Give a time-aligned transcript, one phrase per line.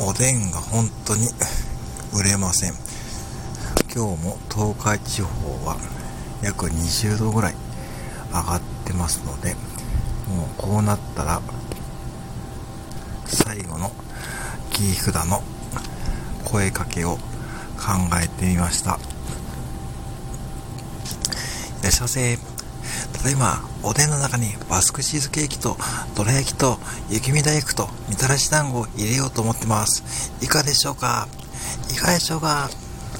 [0.00, 1.28] おでんが本当に
[2.14, 2.74] 売れません。
[3.92, 5.76] 今日も東海地方は
[6.42, 7.54] 約20度ぐらい
[8.28, 9.54] 上がってますので
[10.28, 11.42] もうこうなったら
[13.24, 13.90] 最後の
[14.70, 15.42] 切り札の
[16.44, 17.20] 声かけを考
[18.22, 18.98] えてみました。
[21.80, 22.67] いらっしゃいませ。
[23.12, 25.76] ただいまおでんの中にバスクチーズケーキと
[26.16, 26.78] どら焼きと
[27.10, 30.32] 雪見大福とみたらし団子を入れようと思ってます。
[30.42, 31.28] いかでしょうか？
[31.90, 32.70] いかがでしょうか？